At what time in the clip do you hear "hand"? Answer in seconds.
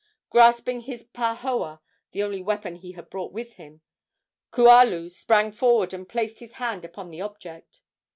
6.53-6.83